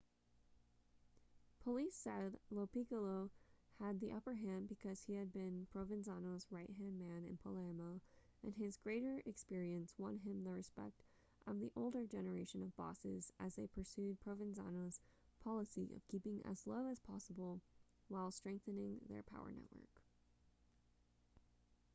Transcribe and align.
police 1.63 1.95
said 1.95 2.35
lo 2.49 2.65
piccolo 2.65 3.29
had 3.77 3.99
the 3.99 4.11
upper 4.11 4.33
hand 4.33 4.67
because 4.67 5.03
he 5.03 5.13
had 5.13 5.31
been 5.31 5.67
provenzano's 5.71 6.47
right-hand 6.49 6.97
man 6.97 7.23
in 7.23 7.37
palermo 7.37 8.01
and 8.41 8.55
his 8.55 8.77
greater 8.77 9.21
experience 9.27 9.93
won 9.99 10.17
him 10.17 10.43
the 10.43 10.51
respect 10.51 11.03
of 11.45 11.59
the 11.59 11.71
older 11.75 12.07
generation 12.07 12.63
of 12.63 12.75
bosses 12.75 13.31
as 13.39 13.55
they 13.57 13.67
pursued 13.67 14.17
provenzano's 14.19 14.99
policy 15.43 15.93
of 15.95 16.07
keeping 16.07 16.41
as 16.51 16.65
low 16.65 16.87
as 16.89 16.99
possible 16.99 17.61
while 18.07 18.31
strengthening 18.31 18.97
their 19.07 19.21
power 19.21 19.51
network 19.51 20.01